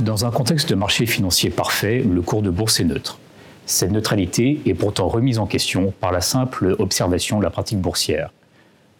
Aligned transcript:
Dans 0.00 0.26
un 0.26 0.32
contexte 0.32 0.70
de 0.70 0.74
marché 0.74 1.06
financier 1.06 1.50
parfait, 1.50 2.02
le 2.02 2.20
cours 2.20 2.42
de 2.42 2.50
bourse 2.50 2.80
est 2.80 2.84
neutre. 2.84 3.20
Cette 3.64 3.92
neutralité 3.92 4.60
est 4.66 4.74
pourtant 4.74 5.06
remise 5.06 5.38
en 5.38 5.46
question 5.46 5.92
par 6.00 6.10
la 6.10 6.20
simple 6.20 6.74
observation 6.80 7.38
de 7.38 7.44
la 7.44 7.50
pratique 7.50 7.78
boursière. 7.78 8.32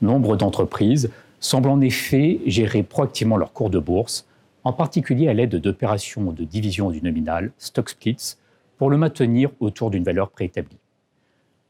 Nombre 0.02 0.36
d'entreprises 0.36 1.10
semblent 1.40 1.70
en 1.70 1.80
effet 1.80 2.38
gérer 2.46 2.84
proactivement 2.84 3.36
leur 3.36 3.52
cours 3.52 3.70
de 3.70 3.80
bourse, 3.80 4.24
en 4.62 4.72
particulier 4.72 5.28
à 5.28 5.34
l'aide 5.34 5.56
d'opérations 5.56 6.30
de 6.30 6.44
division 6.44 6.90
du 6.90 7.02
nominal, 7.02 7.50
stock 7.58 7.90
splits, 7.90 8.36
pour 8.78 8.88
le 8.88 8.96
maintenir 8.96 9.50
autour 9.58 9.90
d'une 9.90 10.04
valeur 10.04 10.30
préétablie. 10.30 10.78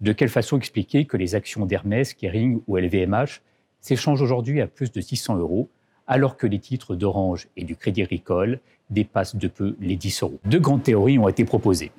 De 0.02 0.12
quelle 0.12 0.28
façon 0.28 0.58
expliquer 0.58 1.06
que 1.06 1.16
les 1.16 1.34
actions 1.34 1.64
d'Hermès, 1.64 2.12
Kering 2.12 2.60
ou 2.66 2.76
LVMH 2.76 3.40
s'échangent 3.80 4.20
aujourd'hui 4.20 4.60
à 4.60 4.66
plus 4.66 4.92
de 4.92 5.00
600 5.00 5.38
euros, 5.38 5.70
alors 6.06 6.36
que 6.36 6.46
les 6.46 6.58
titres 6.58 6.94
d'Orange 6.94 7.48
et 7.56 7.64
du 7.64 7.76
Crédit 7.76 8.02
Agricole 8.02 8.60
dépassent 8.90 9.36
de 9.36 9.48
peu 9.48 9.76
les 9.80 9.96
10 9.96 10.22
euros 10.22 10.38
Deux 10.44 10.58
grandes 10.58 10.82
théories 10.82 11.18
ont 11.18 11.28
été 11.28 11.44
proposées. 11.44 11.92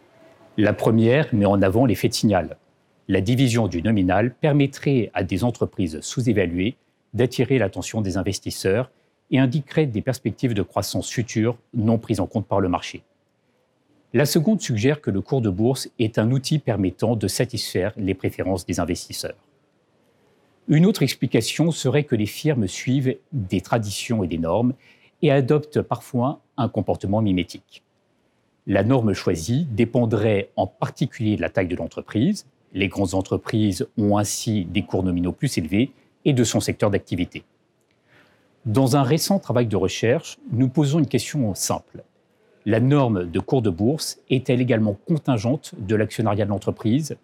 La 0.58 0.74
première 0.74 1.34
met 1.34 1.46
en 1.46 1.62
avant 1.62 1.86
l'effet 1.86 2.08
de 2.08 2.14
signal. 2.14 2.58
La 3.08 3.22
division 3.22 3.68
du 3.68 3.82
nominal 3.82 4.34
permettrait 4.34 5.12
à 5.14 5.24
des 5.24 5.44
entreprises 5.44 6.00
sous-évaluées 6.02 6.76
d'attirer 7.14 7.58
l'attention 7.58 8.02
des 8.02 8.18
investisseurs 8.18 8.92
et 9.32 9.40
indiquerait 9.40 9.86
des 9.86 10.02
perspectives 10.02 10.54
de 10.54 10.62
croissance 10.62 11.10
future 11.10 11.58
non 11.74 11.98
prises 11.98 12.20
en 12.20 12.28
compte 12.28 12.48
par 12.48 12.60
le 12.60 12.70
marché. 12.70 13.04
La 14.14 14.26
seconde 14.26 14.62
suggère 14.62 15.02
que 15.02 15.12
le 15.12 15.22
cours 15.22 15.42
de 15.42 15.50
bourse 15.50 15.90
est 16.00 16.20
un 16.20 16.32
outil 16.32 16.60
permettant 16.60 17.16
de 17.16 17.28
satisfaire 17.28 17.92
les 17.98 18.14
préférences 18.14 18.66
des 18.66 18.80
investisseurs. 18.80 19.36
Une 20.68 20.88
autre 20.88 21.04
explication 21.04 21.70
serait 21.72 22.06
que 22.06 22.16
les 22.16 22.26
firmes 22.26 22.68
suivent 22.68 23.18
des 23.32 23.62
traditions 23.62 24.24
et 24.24 24.28
des 24.28 24.40
normes 24.40 24.74
et 25.22 25.32
adoptent 25.32 25.82
parfois 25.82 26.42
un 26.58 26.70
comportement 26.70 27.22
mimétique. 27.22 27.84
La 28.66 28.84
norme 28.84 29.14
choisie 29.14 29.68
dépendrait 29.70 30.50
en 30.56 30.66
particulier 30.66 31.36
de 31.36 31.42
la 31.42 31.50
taille 31.50 31.68
de 31.68 31.76
l'entreprise. 31.76 32.48
Les 32.74 32.88
grandes 32.88 33.14
entreprises 33.14 33.88
ont 33.96 34.18
ainsi 34.18 34.66
des 34.66 34.82
cours 34.82 35.04
nominaux 35.04 35.34
plus 35.34 35.56
élevés 35.60 35.92
et 36.26 36.34
de 36.34 36.44
son 36.44 36.60
secteur 36.60 36.90
d'activité. 36.90 37.44
Dans 38.66 38.96
un 38.96 39.04
récent 39.04 39.38
travail 39.38 39.68
de 39.68 39.76
recherche, 39.76 40.40
nous 40.52 40.68
posons 40.68 40.98
une 40.98 41.08
question 41.08 41.54
simple. 41.54 42.04
La 42.66 42.80
norme 42.80 43.30
de 43.30 43.40
cours 43.40 43.62
de 43.62 43.70
bourse 43.70 44.18
est-elle 44.32 44.62
également 44.62 44.98
contingente 45.08 45.76
de 45.78 45.96
l'actionnariat 45.96 46.46
de 46.46 46.50
l'entreprise? 46.50 47.16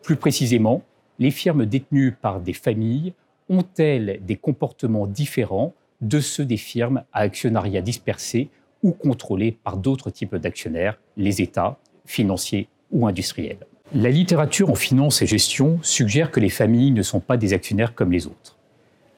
Plus 0.00 0.16
précisément, 0.16 0.82
les 1.22 1.30
firmes 1.30 1.66
détenues 1.66 2.10
par 2.10 2.40
des 2.40 2.52
familles 2.52 3.14
ont-elles 3.48 4.18
des 4.26 4.34
comportements 4.34 5.06
différents 5.06 5.72
de 6.00 6.18
ceux 6.18 6.44
des 6.44 6.56
firmes 6.56 7.04
à 7.12 7.20
actionnariat 7.20 7.80
dispersé 7.80 8.48
ou 8.82 8.90
contrôlés 8.90 9.52
par 9.52 9.76
d'autres 9.76 10.10
types 10.10 10.34
d'actionnaires, 10.34 10.98
les 11.16 11.40
États, 11.40 11.78
financiers 12.06 12.66
ou 12.90 13.06
industriels? 13.06 13.64
La 13.94 14.10
littérature 14.10 14.68
en 14.68 14.74
finance 14.74 15.22
et 15.22 15.28
gestion 15.28 15.78
suggère 15.82 16.32
que 16.32 16.40
les 16.40 16.48
familles 16.48 16.90
ne 16.90 17.02
sont 17.02 17.20
pas 17.20 17.36
des 17.36 17.52
actionnaires 17.52 17.94
comme 17.94 18.10
les 18.10 18.26
autres. 18.26 18.58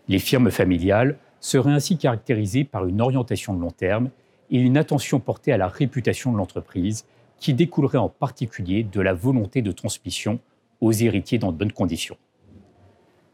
Les 0.08 0.18
firmes 0.18 0.50
familiales 0.50 1.16
seraient 1.40 1.72
ainsi 1.72 1.96
caractérisées 1.96 2.64
par 2.64 2.86
une 2.86 3.00
orientation 3.00 3.54
de 3.54 3.62
long 3.62 3.70
terme 3.70 4.10
et 4.50 4.58
une 4.58 4.76
attention 4.76 5.20
portée 5.20 5.52
à 5.54 5.56
la 5.56 5.68
réputation 5.68 6.32
de 6.32 6.36
l'entreprise, 6.36 7.06
qui 7.38 7.54
découlerait 7.54 7.96
en 7.96 8.10
particulier 8.10 8.82
de 8.82 9.00
la 9.00 9.14
volonté 9.14 9.62
de 9.62 9.72
transmission 9.72 10.38
aux 10.84 10.92
héritiers 10.92 11.38
dans 11.38 11.50
de 11.50 11.56
bonnes 11.56 11.72
conditions. 11.72 12.16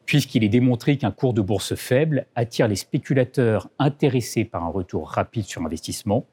Puisqu'il 0.06 0.44
est 0.44 0.48
démontré 0.48 0.96
qu'un 0.96 1.10
cours 1.10 1.34
de 1.34 1.40
bourse 1.40 1.74
faible 1.74 2.26
attire 2.34 2.68
les 2.68 2.76
spéculateurs 2.76 3.68
intéressés 3.78 4.44
par 4.44 4.64
un 4.64 4.68
retour 4.68 5.08
rapide 5.08 5.44
sur 5.44 5.62
investissement 5.62 6.26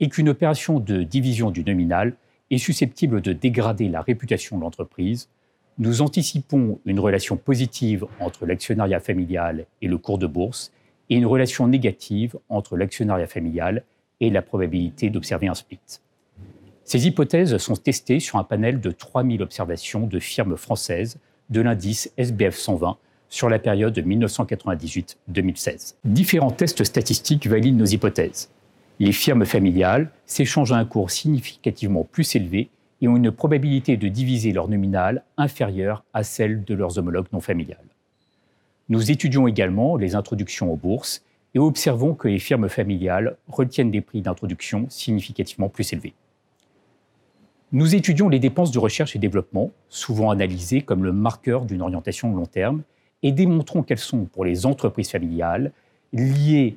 et 0.00 0.08
qu'une 0.08 0.28
opération 0.28 0.80
de 0.80 1.02
division 1.02 1.50
du 1.50 1.62
nominal 1.62 2.16
est 2.50 2.58
susceptible 2.58 3.20
de 3.20 3.32
dégrader 3.32 3.88
la 3.88 4.00
réputation 4.00 4.56
de 4.56 4.62
l'entreprise, 4.62 5.28
nous 5.78 6.02
anticipons 6.02 6.80
une 6.84 7.00
relation 7.00 7.36
positive 7.36 8.06
entre 8.20 8.46
l'actionnariat 8.46 9.00
familial 9.00 9.66
et 9.80 9.88
le 9.88 9.98
cours 9.98 10.18
de 10.18 10.26
bourse 10.26 10.72
et 11.08 11.16
une 11.16 11.26
relation 11.26 11.66
négative 11.66 12.36
entre 12.48 12.76
l'actionnariat 12.76 13.26
familial 13.26 13.84
et 14.20 14.30
la 14.30 14.42
probabilité 14.42 15.10
d'observer 15.10 15.48
un 15.48 15.54
split. 15.54 15.80
Ces 16.84 17.06
hypothèses 17.06 17.56
sont 17.58 17.76
testées 17.76 18.20
sur 18.20 18.38
un 18.38 18.44
panel 18.44 18.80
de 18.80 18.90
3000 18.90 19.42
observations 19.42 20.06
de 20.06 20.18
firmes 20.18 20.56
françaises 20.56 21.18
de 21.50 21.60
l'indice 21.60 22.12
SBF 22.16 22.56
120 22.56 22.96
sur 23.28 23.48
la 23.48 23.58
période 23.58 23.98
1998-2016. 23.98 25.94
Différents 26.04 26.50
tests 26.50 26.84
statistiques 26.84 27.46
valident 27.46 27.78
nos 27.78 27.86
hypothèses. 27.86 28.50
Les 28.98 29.12
firmes 29.12 29.46
familiales 29.46 30.10
s'échangent 30.26 30.72
à 30.72 30.76
un 30.76 30.84
cours 30.84 31.10
significativement 31.10 32.04
plus 32.04 32.36
élevé 32.36 32.68
et 33.00 33.08
ont 33.08 33.16
une 33.16 33.32
probabilité 33.32 33.96
de 33.96 34.08
diviser 34.08 34.52
leur 34.52 34.68
nominal 34.68 35.24
inférieure 35.36 36.04
à 36.12 36.24
celle 36.24 36.64
de 36.64 36.74
leurs 36.74 36.98
homologues 36.98 37.32
non 37.32 37.40
familiales. 37.40 37.78
Nous 38.88 39.10
étudions 39.10 39.48
également 39.48 39.96
les 39.96 40.14
introductions 40.14 40.72
aux 40.72 40.76
bourses 40.76 41.24
et 41.54 41.58
observons 41.58 42.14
que 42.14 42.28
les 42.28 42.38
firmes 42.38 42.68
familiales 42.68 43.36
retiennent 43.48 43.90
des 43.90 44.00
prix 44.00 44.20
d'introduction 44.20 44.86
significativement 44.88 45.68
plus 45.68 45.92
élevés. 45.92 46.14
Nous 47.74 47.94
étudions 47.94 48.28
les 48.28 48.38
dépenses 48.38 48.70
de 48.70 48.78
recherche 48.78 49.16
et 49.16 49.18
développement, 49.18 49.70
souvent 49.88 50.30
analysées 50.30 50.82
comme 50.82 51.04
le 51.04 51.12
marqueur 51.12 51.64
d'une 51.64 51.80
orientation 51.80 52.34
long 52.36 52.44
terme, 52.44 52.82
et 53.22 53.32
démontrons 53.32 53.82
qu'elles 53.82 53.96
sont, 53.96 54.26
pour 54.26 54.44
les 54.44 54.66
entreprises 54.66 55.10
familiales, 55.10 55.72
liées 56.12 56.76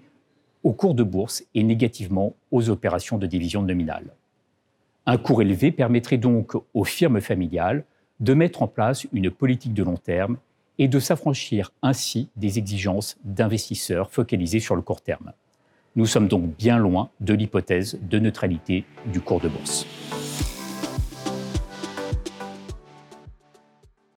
au 0.64 0.72
cours 0.72 0.96
de 0.96 1.04
bourse 1.04 1.44
et 1.54 1.64
négativement 1.64 2.34
aux 2.50 2.70
opérations 2.70 3.18
de 3.18 3.28
division 3.28 3.62
nominale. 3.62 4.06
Un 5.06 5.18
cours 5.18 5.42
élevé 5.42 5.74
permettrait 5.74 6.18
donc 6.18 6.54
aux 6.74 6.86
firmes 6.86 7.20
familiales 7.20 7.84
de 8.22 8.34
mettre 8.34 8.62
en 8.62 8.68
place 8.68 9.06
une 9.12 9.30
politique 9.30 9.74
de 9.74 9.84
long 9.84 9.98
terme 9.98 10.38
et 10.80 10.88
de 10.88 11.00
s'affranchir 11.00 11.74
ainsi 11.82 12.30
des 12.38 12.58
exigences 12.58 13.18
d'investisseurs 13.26 14.12
focalisés 14.12 14.62
sur 14.62 14.78
le 14.78 14.82
court 14.82 15.02
terme. 15.02 15.34
Nous 15.98 16.06
sommes 16.06 16.30
donc 16.30 16.56
bien 16.56 16.78
loin 16.78 17.10
de 17.20 17.34
l'hypothèse 17.34 18.00
de 18.02 18.18
neutralité 18.18 18.86
du 19.12 19.20
cours 19.20 19.42
de 19.42 19.50
bourse. 19.50 19.86